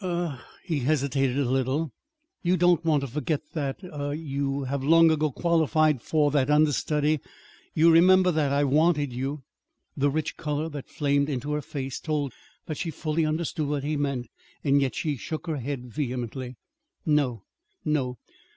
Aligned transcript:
"Er" 0.03 0.41
he 0.63 0.79
hesitated 0.79 1.37
a 1.37 1.47
little 1.47 1.91
"you 2.41 2.57
don't 2.57 2.83
want 2.83 3.01
to 3.01 3.07
forget 3.07 3.43
that 3.53 3.83
er 3.83 4.15
you 4.15 4.63
have 4.63 4.83
long 4.83 5.11
ago 5.11 5.31
qualified 5.31 6.01
for 6.01 6.31
that 6.31 6.49
understudy. 6.49 7.19
You 7.75 7.91
remember 7.91 8.31
that 8.31 8.51
I 8.51 8.63
wanted 8.63 9.13
you." 9.13 9.43
The 9.95 10.09
rich 10.09 10.37
color 10.37 10.69
that 10.69 10.89
flamed 10.89 11.29
into 11.29 11.51
her 11.53 11.61
face 11.61 11.99
told 11.99 12.33
that 12.65 12.77
she 12.77 12.89
fully 12.89 13.27
understood 13.27 13.67
what 13.67 13.83
he 13.83 13.95
meant, 13.95 14.25
yet 14.63 14.95
she 14.95 15.17
shook 15.17 15.45
her 15.45 15.57
head 15.57 15.85
vehemently. 15.93 16.55
"No, 17.05 17.43
no! 17.85 18.17